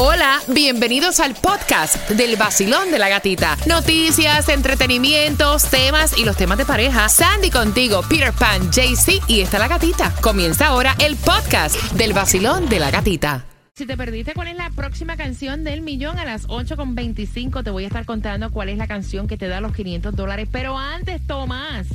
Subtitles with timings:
[0.00, 3.56] Hola, bienvenidos al podcast del vacilón de la gatita.
[3.66, 7.08] Noticias, entretenimientos, temas y los temas de pareja.
[7.08, 10.14] Sandy contigo, Peter Pan, JC y está la gatita.
[10.20, 13.44] Comienza ahora el podcast del vacilón de la gatita.
[13.74, 17.82] Si te perdiste cuál es la próxima canción del millón a las 8.25, te voy
[17.82, 20.48] a estar contando cuál es la canción que te da los 500 dólares.
[20.52, 21.88] Pero antes, Tomás,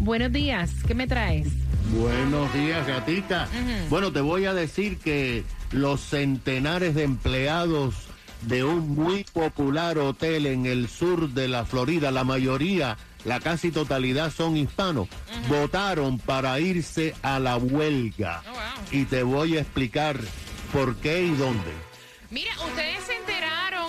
[0.00, 1.48] buenos días, ¿qué me traes?
[1.92, 3.48] Buenos días, gatita.
[3.88, 7.94] Bueno, te voy a decir que los centenares de empleados
[8.42, 13.70] de un muy popular hotel en el sur de la Florida, la mayoría, la casi
[13.70, 15.08] totalidad son hispanos,
[15.48, 18.42] votaron para irse a la huelga.
[18.92, 20.18] Y te voy a explicar
[20.72, 21.72] por qué y dónde.
[22.30, 22.97] Mira, ustedes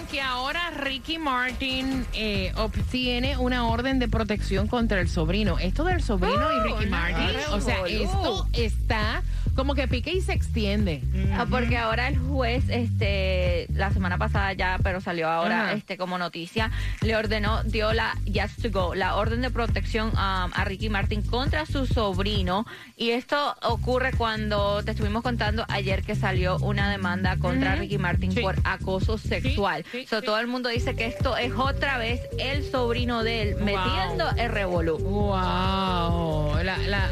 [0.10, 5.60] que ahora Ricky Martin eh, obtiene una orden de protección contra el sobrino.
[5.60, 9.22] Esto del sobrino y Ricky Martin, o sea, esto está
[9.60, 11.02] como que pique y se extiende.
[11.34, 15.74] Ah, porque ahora el juez, este, la semana pasada ya, pero salió ahora, Ajá.
[15.74, 20.16] este, como noticia, le ordenó, dio la yes to go, la orden de protección um,
[20.54, 22.66] a Ricky Martin contra su sobrino.
[22.96, 27.76] Y esto ocurre cuando te estuvimos contando ayer que salió una demanda contra.
[27.76, 28.40] Ricky Martin Sí.
[28.40, 29.84] por acoso sexual.
[29.92, 30.26] sí, So, sí.
[30.26, 33.66] Todo el mundo dice que esto es otra vez el sobrino de él Wow.
[33.66, 34.98] metiendo el revolú.
[35.00, 37.10] Wow, la, la,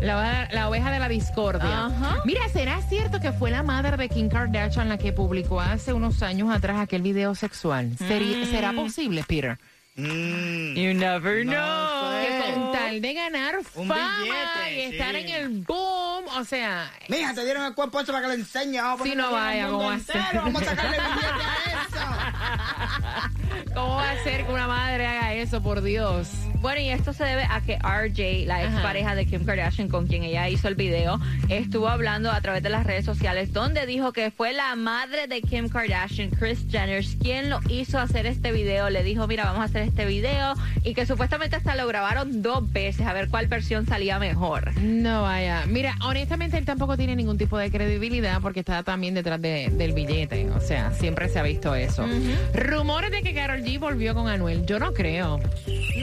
[0.00, 1.86] la, la oveja de la discordia.
[1.86, 2.16] Ajá.
[2.24, 6.22] Mira, ¿será cierto que fue la madre de Kim Kardashian la que publicó hace unos
[6.22, 7.90] años atrás aquel video sexual?
[7.98, 8.44] Mm.
[8.50, 9.58] ¿Será posible, Peter?
[9.96, 12.20] You never know.
[12.22, 15.20] Que con tal de ganar Un fama billete, y estar sí.
[15.20, 18.80] en el boom, o sea, Mija, te dieron el cuerpo eso para que lo enseñes.
[18.82, 20.16] Vamos a ponerlo no vaya, ¿cómo hacer?
[20.16, 23.74] entero, Vamos a sacarle billete a eso.
[23.74, 26.28] ¿cómo va a ser que una madre haga eso, por Dios?
[26.60, 28.64] Bueno, y esto se debe a que RJ, la Ajá.
[28.64, 32.68] expareja de Kim Kardashian con quien ella hizo el video, estuvo hablando a través de
[32.68, 37.48] las redes sociales donde dijo que fue la madre de Kim Kardashian, Kris Jenner, quien
[37.48, 38.90] lo hizo hacer este video.
[38.90, 42.70] Le dijo, mira, vamos a hacer este video y que supuestamente hasta lo grabaron dos
[42.70, 44.76] veces a ver cuál versión salía mejor.
[44.80, 45.64] No vaya.
[45.66, 49.92] Mira, honestamente él tampoco tiene ningún tipo de credibilidad porque está también detrás de- del
[49.94, 50.50] billete.
[50.50, 52.06] O sea, siempre se ha visto eso.
[52.54, 54.66] Rumores de que Carol G volvió con Anuel.
[54.66, 55.40] Yo no creo.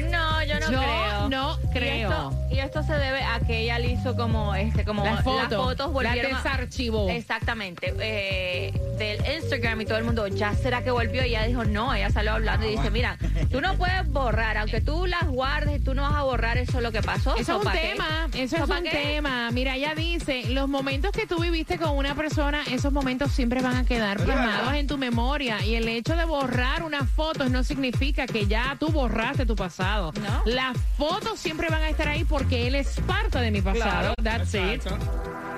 [0.10, 1.30] No, yo no Yo creo.
[1.30, 2.10] no Y creo.
[2.10, 5.24] esto, y esto se debe a que ella le hizo como este, como Las las
[5.24, 5.92] fotos.
[5.92, 7.10] volvieron Las a- desarchivó.
[7.10, 7.94] Exactamente.
[8.00, 11.24] eh, del Instagram y todo el mundo, ¿ya será que volvió?
[11.24, 13.18] Y ella dijo, no, ella salió hablando y dice, mira,
[13.52, 16.92] tú no puedes borrar, aunque tú las guardes, tú no vas a borrar eso lo
[16.92, 17.36] que pasó.
[17.36, 18.90] Eso es un tema, eso es ¿So pa' un qué?
[18.90, 19.52] tema.
[19.52, 23.76] Mira, ella dice, los momentos que tú viviste con una persona, esos momentos siempre van
[23.76, 25.64] a quedar plasmados en tu memoria.
[25.64, 30.12] Y el hecho de borrar unas fotos no significa que ya tú borraste tu pasado.
[30.22, 30.37] No.
[30.46, 34.14] Las fotos siempre van a estar ahí porque él es parte de mi pasado.
[34.24, 34.82] That's it.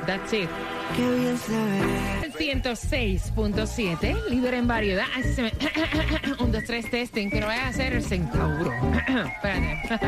[0.05, 0.49] That's it.
[2.23, 5.05] El 106.7, líder en variedad.
[5.15, 5.53] Ay, se me-
[6.39, 8.73] Un, dos, tres, testing, que no vaya a hacer el centauro.
[9.07, 9.99] Espérate.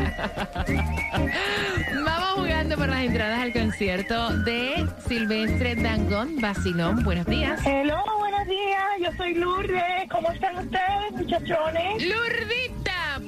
[2.04, 7.04] Vamos jugando por las entradas al concierto de Silvestre Dangón, Basilón.
[7.04, 7.60] Buenos días.
[7.64, 8.82] Hello, buenos días.
[9.00, 9.82] Yo soy Lourdes.
[10.10, 12.02] ¿Cómo están ustedes, muchachones?
[12.02, 12.81] Lurdita,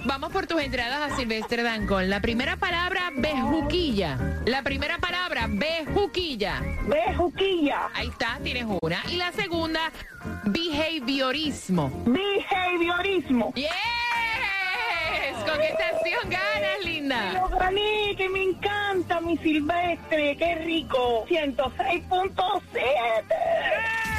[0.05, 2.11] vamos por tus entradas a Silvestre Dangón.
[2.11, 4.41] La primera palabra, bejuquilla.
[4.47, 6.61] La primera palabra, bejuquilla.
[6.87, 7.89] Ve, Juquilla.
[7.95, 9.03] Ahí está, tienes una.
[9.11, 9.93] Y la segunda,
[10.45, 11.91] behaviorismo.
[12.07, 13.53] Behaviorismo.
[13.55, 14.04] ¡Yes!
[15.47, 17.33] ¿Con qué estación ganas, linda?
[17.35, 20.37] Lo gané, que me encanta mi silvestre.
[20.37, 21.27] Qué rico.
[21.29, 22.63] 106.7.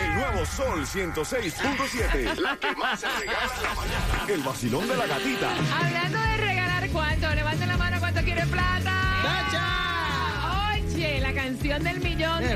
[0.04, 2.36] El nuevo Sol 106.7.
[2.40, 4.26] La que más se regala en la mañana.
[4.28, 5.50] El vacilón de la gatita.
[5.80, 8.92] Hablando de regalar cuánto, levanten la mano cuánto quiere plata.
[10.74, 12.50] Oye, la canción del millón la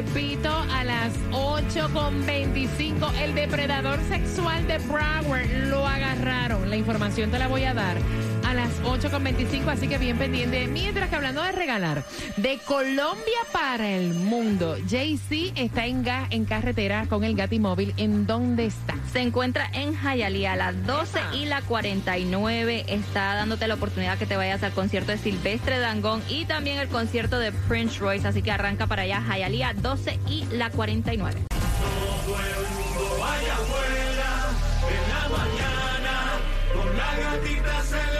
[0.00, 3.12] repito a las 8.25.
[3.20, 6.70] El depredador sexual de Broward lo agarraron.
[6.70, 7.98] La información te la voy a dar
[8.50, 10.66] a las 8.25, así que bien pendiente.
[10.66, 12.04] Mientras que hablando de regalar,
[12.36, 17.94] de Colombia para el mundo, Jay-Z está en, ga- en carretera con el Gatimóvil.
[17.96, 18.94] ¿En dónde está?
[19.12, 22.86] Se encuentra en Hialeah a las 12 y la 49.
[22.88, 26.88] Está dándote la oportunidad que te vayas al concierto de Silvestre Dangón y también el
[26.88, 28.26] concierto de Prince Royce.
[28.26, 31.40] Así que arranca para allá, Hialeah 12 y la 49.
[36.74, 38.19] Con la gatita se levanta,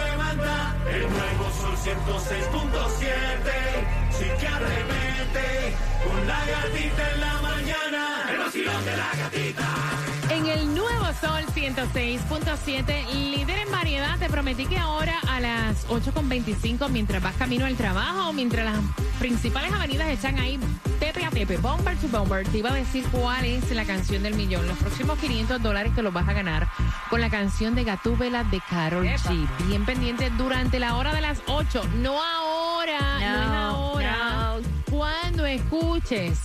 [1.83, 3.09] 106.7,
[4.11, 5.75] sí que arremete,
[6.05, 9.67] con la gatita en la mañana, el vacilón de la gatita.
[10.29, 16.87] En el nuevo Sol 106.7, líder en variedad, te prometí que ahora a las 8.25,
[16.89, 18.79] mientras vas camino al trabajo, mientras las
[19.17, 20.59] principales avenidas están ahí
[21.01, 24.35] tepe a tepe, Bomber to Bomber, te iba a decir cuál es la canción del
[24.35, 24.67] millón.
[24.67, 26.67] Los próximos 500 dólares te los vas a ganar
[27.11, 29.45] con la canción de Gatúbela de Carol G.
[29.67, 34.55] Bien pendiente durante la hora de las 8, no ahora, no, es ahora.
[34.89, 36.39] Cuando escuches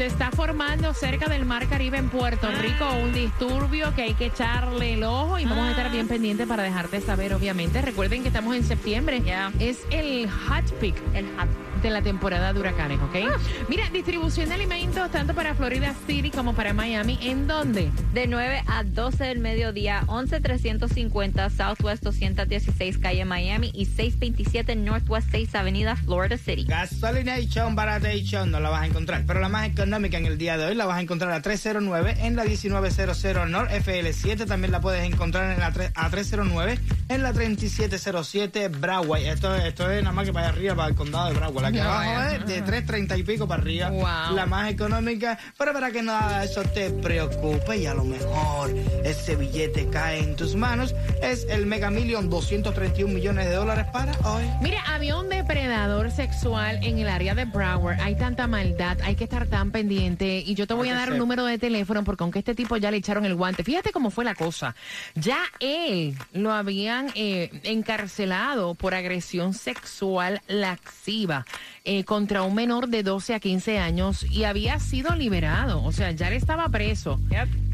[0.00, 4.24] Se está formando cerca del Mar Caribe en Puerto Rico un disturbio que hay que
[4.24, 7.82] echarle el ojo y vamos a estar bien pendientes para dejarte saber, obviamente.
[7.82, 9.22] Recuerden que estamos en septiembre.
[9.58, 10.94] Es el hot peak.
[11.12, 11.48] El hot
[11.82, 13.68] de la temporada de huracanes, ¿ok?
[13.68, 17.18] Mira, distribución de alimentos tanto para Florida City como para Miami.
[17.22, 17.90] ¿En dónde?
[18.12, 25.54] De 9 a 12 del mediodía, 11350 Southwest 216 calle Miami y 627 Northwest 6
[25.54, 26.64] Avenida Florida City.
[26.64, 30.66] Gasolination, Baratation, no la vas a encontrar, pero la más económica en el día de
[30.66, 35.04] hoy la vas a encontrar a 309 en la 1900 North FL7, también la puedes
[35.04, 36.78] encontrar en la a 309
[37.08, 39.22] en la 3707 Broward.
[39.22, 42.46] Esto, esto es nada más que para arriba, para el condado de Broward abajo es
[42.46, 43.90] de 3.30 y pico para arriba.
[44.34, 48.70] La más económica, pero para que nada de eso te preocupe y a lo mejor
[49.04, 54.12] ese billete cae en tus manos, es el Mega Million 231 millones de dólares para
[54.24, 54.44] hoy.
[54.62, 58.00] Mira, había un depredador sexual en el área de Broward.
[58.00, 60.42] Hay tanta maldad, hay que estar tan pendiente.
[60.44, 62.90] Y yo te voy a dar un número de teléfono porque aunque este tipo ya
[62.90, 64.74] le echaron el guante, fíjate cómo fue la cosa.
[65.14, 71.44] Ya él lo habían eh, encarcelado por agresión sexual laxiva.
[71.84, 75.82] Eh, contra un menor de 12 a 15 años y había sido liberado.
[75.82, 77.18] O sea, ya él estaba preso.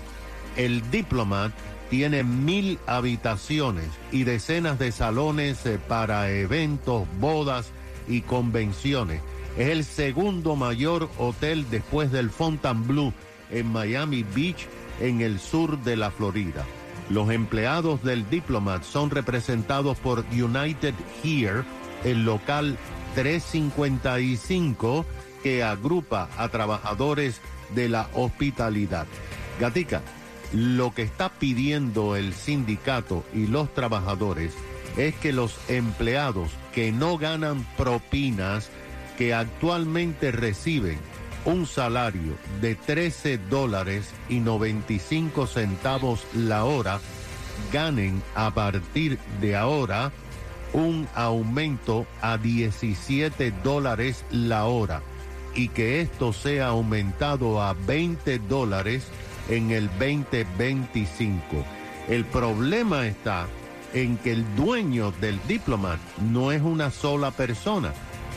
[0.55, 1.51] El Diplomat
[1.89, 7.71] tiene mil habitaciones y decenas de salones eh, para eventos, bodas
[8.07, 9.21] y convenciones
[9.57, 13.13] es el segundo mayor hotel después del Fontainebleau
[13.51, 14.67] en Miami Beach,
[14.99, 16.65] en el sur de la Florida.
[17.09, 21.63] Los empleados del Diplomat son representados por United Here,
[22.03, 22.77] el local
[23.15, 25.05] 355
[25.43, 27.41] que agrupa a trabajadores
[27.75, 29.05] de la hospitalidad.
[29.59, 30.01] Gatica,
[30.53, 34.53] lo que está pidiendo el sindicato y los trabajadores
[34.97, 38.69] es que los empleados que no ganan propinas
[39.17, 40.97] que actualmente reciben
[41.45, 46.99] un salario de 13 dólares y 95 centavos la hora,
[47.71, 50.11] ganen a partir de ahora
[50.71, 55.01] un aumento a 17 dólares la hora
[55.55, 59.07] y que esto sea aumentado a 20 dólares
[59.49, 61.65] en el 2025.
[62.09, 63.47] El problema está
[63.93, 67.93] en que el dueño del diplomat no es una sola persona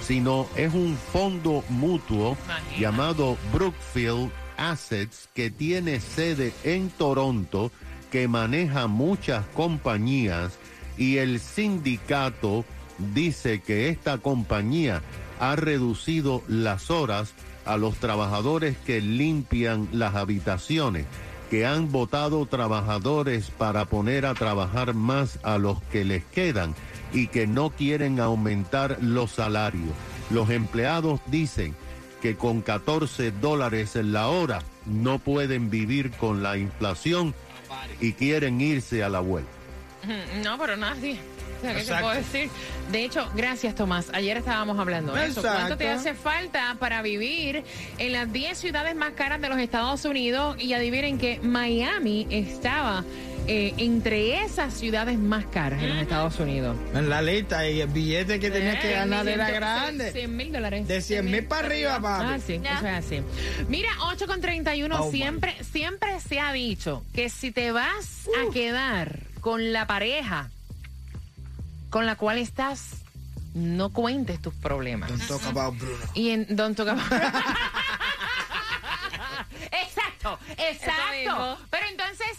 [0.07, 2.37] sino es un fondo mutuo
[2.79, 7.73] llamado Brookfield Assets que tiene sede en Toronto,
[8.11, 10.59] que maneja muchas compañías
[10.97, 12.65] y el sindicato
[13.15, 15.03] dice que esta compañía
[15.41, 21.07] ha reducido las horas a los trabajadores que limpian las habitaciones,
[21.51, 26.75] que han votado trabajadores para poner a trabajar más a los que les quedan
[27.13, 29.91] y que no quieren aumentar los salarios.
[30.31, 31.75] Los empleados dicen
[32.21, 37.35] que con 14 dólares en la hora no pueden vivir con la inflación
[38.01, 39.51] y quieren irse a la vuelta.
[40.43, 41.19] No, pero nadie.
[41.67, 42.51] Sea, ¿qué te puedo decir?
[42.91, 44.07] De hecho, gracias Tomás.
[44.13, 45.43] Ayer estábamos hablando de eso.
[45.43, 47.65] ¿Cuánto te hace falta para vivir
[47.99, 50.57] en las 10 ciudades más caras de los Estados Unidos?
[50.61, 53.05] Y adivinen que Miami estaba
[53.49, 56.77] eh, entre esas ciudades más caras en los Estados Unidos.
[56.95, 60.11] En la lista y el billete que tenías que Eh, ganar era grande.
[60.13, 60.89] 100 mil dólares.
[60.89, 62.25] De 100 mil para arriba, papi.
[62.29, 63.21] Ah, sí, eso es así.
[63.69, 65.17] Mira, 8 con 31, Oh, my.
[65.19, 70.51] siempre, siempre se ha dicho que si te vas a quedar con la pareja
[71.97, 72.91] con la cual estás,
[73.55, 75.09] no cuentes tus problemas.
[75.09, 75.97] Don't talk about Bruno.
[76.13, 77.11] Y en Don't Talk About-
[79.73, 81.13] Exacto, exacto.
[81.15, 81.57] mismo.
[81.71, 82.37] Pero entonces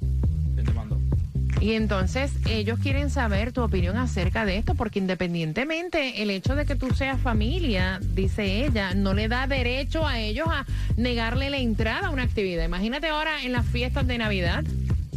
[1.61, 6.65] Y entonces ellos quieren saber tu opinión acerca de esto, porque independientemente el hecho de
[6.65, 10.65] que tú seas familia, dice ella, no le da derecho a ellos a
[10.97, 12.65] negarle la entrada a una actividad.
[12.65, 14.63] Imagínate ahora en las fiestas de Navidad.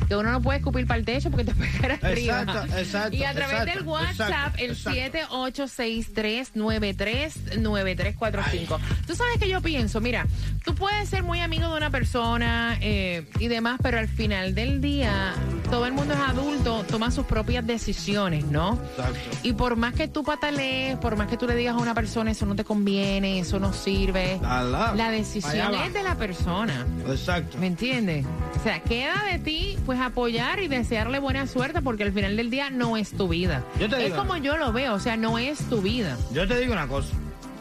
[0.07, 2.41] que uno no puede escupir para el techo porque te puede caer arriba.
[2.41, 4.99] Exacto, exacto, Y a través exacto, del WhatsApp, el exacto.
[7.39, 8.79] 7863-939345.
[9.07, 10.25] Tú sabes que yo pienso, mira,
[10.63, 14.81] tú puedes ser muy amigo de una persona eh, y demás, pero al final del
[14.81, 15.33] día,
[15.71, 18.77] todo el mundo es adulto, toma sus propias decisiones, ¿no?
[18.97, 19.37] Exacto.
[19.43, 22.31] Y por más que tú patalees, por más que tú le digas a una persona
[22.31, 26.85] eso no te conviene, eso no sirve, la decisión es de la persona.
[27.07, 27.57] Exacto.
[27.59, 28.25] ¿Me entiendes?
[28.59, 32.49] O sea, queda de ti pues apoyar y desearle buena suerte porque al final del
[32.49, 33.63] día no es tu vida.
[33.79, 36.17] Yo te es como yo lo veo, o sea, no es tu vida.
[36.33, 37.13] Yo te digo una cosa.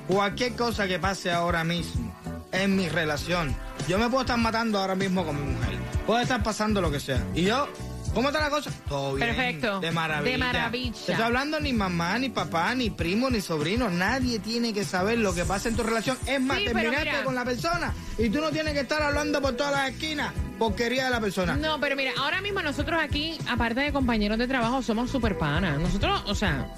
[0.09, 2.13] Cualquier cosa que pase ahora mismo
[2.51, 3.55] en mi relación,
[3.87, 5.78] yo me puedo estar matando ahora mismo con mi mujer.
[6.09, 7.23] Puede estar pasando lo que sea.
[7.35, 7.69] Y yo,
[8.15, 8.71] ¿cómo está la cosa?
[8.89, 9.29] Todo bien.
[9.29, 9.79] Perfecto.
[9.79, 10.33] De maravilla.
[10.33, 10.93] De maravilla.
[11.05, 13.91] Te estoy hablando ni mamá, ni papá, ni primo, ni sobrino.
[13.91, 16.17] Nadie tiene que saber lo que pasa en tu relación.
[16.25, 19.53] Es más, Sí, terminaste con la persona y tú no tienes que estar hablando por
[19.53, 21.57] todas las esquinas porquería de la persona.
[21.57, 25.79] No, pero mira, ahora mismo nosotros aquí, aparte de compañeros de trabajo, somos super panas.
[25.79, 26.69] Nosotros, o sea,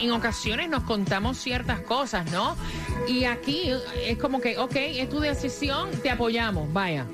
[0.00, 2.56] en ocasiones nos contamos ciertas cosas, ¿no?
[3.06, 3.70] Y aquí
[4.04, 7.06] es como que, ok, es tu decisión, te apoyamos, vaya.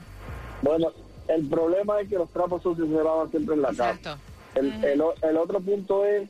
[0.62, 0.92] Bueno,
[1.28, 4.12] el problema es que los trapos sucios se lavan siempre en la Exacto.
[4.12, 4.20] casa.
[4.56, 6.30] El, el o- el otro punto es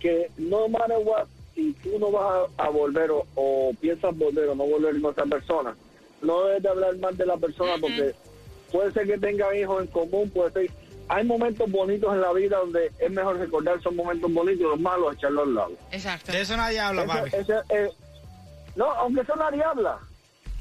[0.00, 4.48] que no matter what, si tú no vas a, a volver o, o piensas volver
[4.48, 5.74] o no volver con esa persona,
[6.22, 8.14] no debes de hablar mal de la persona porque
[8.72, 10.70] puede ser que tengan hijos en común, puede ser...
[11.06, 14.80] Hay momentos bonitos en la vida donde es mejor recordar esos momentos bonitos y los
[14.80, 15.72] malos echarlos al lado.
[15.92, 16.32] Exacto.
[16.32, 17.36] De eso nadie habla, Ese- papi.
[17.36, 17.90] ese, eh,
[18.76, 19.98] no, aunque eso nadie habla.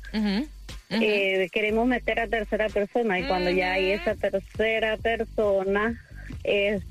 [1.00, 5.98] Eh, queremos meter a tercera persona y cuando ya hay esa tercera persona
[6.44, 6.82] es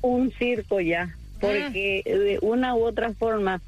[0.00, 3.60] un circo ya, porque de una u otra forma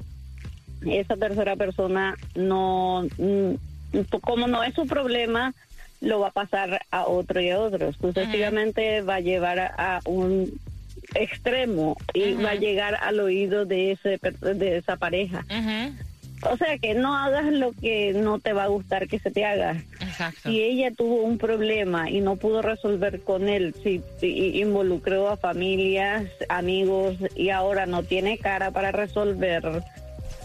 [0.85, 3.51] esa tercera persona no, mm,
[4.21, 5.53] como no es su problema,
[6.01, 7.93] lo va a pasar a otro y a otro.
[7.93, 10.51] Sucesivamente va a llevar a, a un
[11.13, 15.45] extremo y va a llegar al oído de ese de esa pareja.
[16.43, 19.45] O sea que no hagas lo que no te va a gustar que se te
[19.45, 19.83] haga.
[19.99, 20.49] Exacto.
[20.49, 25.37] Si ella tuvo un problema y no pudo resolver con él, si, si involucró a
[25.37, 29.83] familias, amigos y ahora no tiene cara para resolver,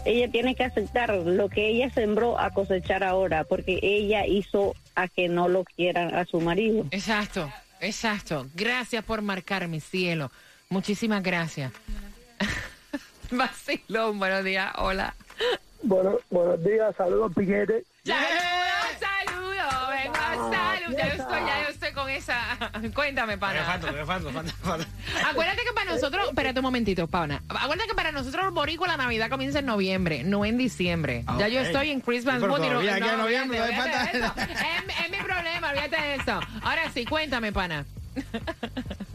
[0.05, 5.07] ella tiene que aceptar lo que ella sembró a cosechar ahora, porque ella hizo a
[5.07, 6.85] que no lo quieran a su marido.
[6.91, 8.47] Exacto, exacto.
[8.55, 10.31] Gracias por marcar mi cielo.
[10.69, 11.71] Muchísimas gracias.
[13.31, 14.71] Vacilón, buenos días.
[14.77, 15.13] Hola.
[15.83, 17.83] Bueno, buenos días, saludos Piquete.
[18.05, 19.89] Saludos, saludos.
[19.89, 20.97] Vengo a salud.
[20.97, 22.39] Ya yo estoy, ya yo estoy con esa.
[22.95, 23.63] Cuéntame, pana.
[23.63, 24.87] falta, falta, falta.
[25.29, 27.41] Acuérdate que para nosotros, espérate un momentito, pana.
[27.49, 31.23] Acuérdate que para nosotros los boricos la Navidad comienza en noviembre, no en diciembre.
[31.27, 34.05] Ah, Ya yo estoy en Christmas mood y no- noviembre, falta-.
[34.11, 36.39] Es, es mi problema, olvídate de eso.
[36.63, 37.85] Ahora sí, cuéntame, pana.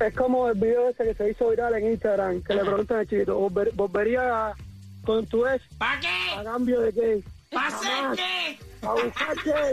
[0.00, 3.08] Es como el video ese que se hizo viral en Instagram, que le preguntan al
[3.08, 4.52] chiquito, "¿Volver- ¿volvería
[5.04, 6.08] con tu ex ¿Para qué?
[6.38, 7.22] A cambio de qué?
[7.50, 8.16] ¿Para hacer Jamás.
[8.16, 8.58] qué?
[8.82, 9.72] A buscar qué?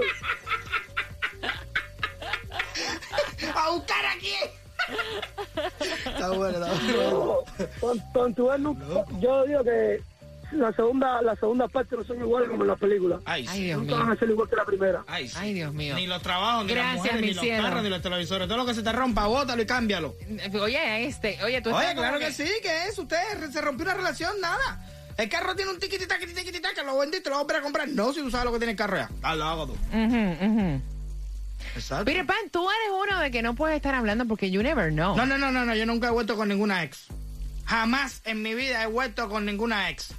[3.55, 4.33] ¿A buscar aquí?
[6.05, 7.11] Está bueno, está bueno.
[7.11, 7.43] No,
[7.79, 8.49] con, con tu
[9.19, 10.01] Yo digo que
[10.51, 13.21] la segunda, la segunda parte no son iguales como en las películas.
[13.25, 13.63] Ay, Ay.
[13.65, 14.13] Dios Nunca van mío.
[14.13, 15.03] a ser igual que la primera.
[15.07, 15.35] Ay, sí.
[15.39, 15.95] Ay, Dios mío.
[15.95, 18.47] Ni los trabajos, ni Gracias, las mujeres, mi ni los carros, ni los televisores.
[18.47, 20.15] Todo lo que se te rompa, bótalo y cámbialo.
[20.61, 22.97] Oye, este, oye, tú Oye, estás claro que sí, que es.
[22.97, 23.17] Usted
[23.51, 24.83] se rompió una relación, nada.
[25.19, 27.89] El carro tiene un tiquitita, tiquitita, que lo vendiste lo vas a volver a comprar.
[27.89, 29.09] No, si tú sabes lo que tiene el carro ya.
[29.21, 29.73] Ah, lo hago tú.
[29.73, 30.81] Ujú, ujú.
[31.75, 32.05] Exacto.
[32.05, 35.17] Peter Pan, tú eres uno de que no puedes estar hablando porque you never know.
[35.17, 37.07] No, no, no, no, no, yo nunca he vuelto con ninguna ex.
[37.65, 40.13] Jamás en mi vida he vuelto con ninguna ex.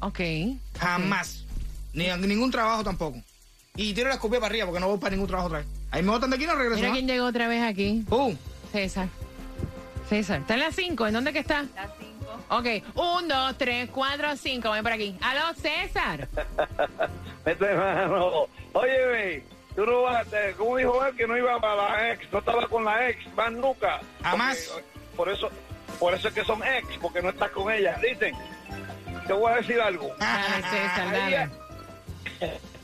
[0.00, 0.20] Ok.
[0.78, 1.44] Jamás.
[1.92, 3.22] Ni en ningún trabajo tampoco.
[3.76, 5.68] Y tiro la escopia para arriba porque no voy para ningún trabajo otra vez.
[5.90, 6.96] Ahí me botan de aquí y no regreso Mira más.
[6.96, 8.02] quién llegó otra vez aquí.
[8.08, 8.32] Uh,
[8.72, 9.08] César.
[10.08, 10.40] César.
[10.40, 11.06] ¿Está en las 5?
[11.06, 11.66] ¿En dónde que está?
[11.76, 12.03] Las cinco.
[12.58, 12.66] Ok.
[12.94, 14.70] 1, 2, 3, 4, 5.
[14.70, 15.16] Ven por aquí.
[15.20, 16.28] Aló, César.
[17.44, 19.42] Este hermano, óyeme,
[19.76, 22.66] tú no vas, eh, como dijo él que no iba para la ex, no estaba
[22.68, 24.00] con la ex, más nunca.
[24.22, 24.72] Jamás.
[25.14, 25.50] Por eso,
[26.00, 27.98] por eso es que son ex, porque no estás con ella.
[28.02, 28.34] Dicen,
[29.26, 30.10] te voy a decir algo.
[30.18, 31.50] Dale, César, dale.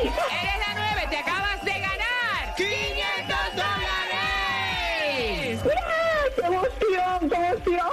[0.00, 5.60] Eres la 9, te acabas de ganar 500 dólares.
[5.76, 7.90] ¡Ah, ¡Qué emoción, qué emoción!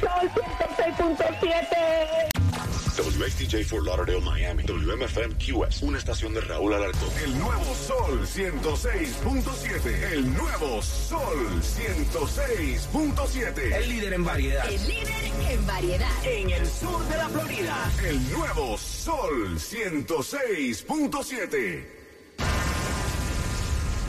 [0.10, 0.28] Sol
[0.98, 2.33] 106.7.
[3.24, 4.64] WXTJ for Lauderdale, Miami.
[4.64, 5.80] WMFM QS.
[5.82, 7.08] Una estación de Raúl Alarcón.
[7.24, 10.12] El nuevo Sol 106.7.
[10.12, 13.76] El nuevo Sol 106.7.
[13.76, 14.68] El líder en variedad.
[14.68, 15.08] El líder
[15.50, 16.26] en variedad.
[16.26, 17.90] En el sur de la Florida.
[18.06, 22.03] El nuevo Sol 106.7.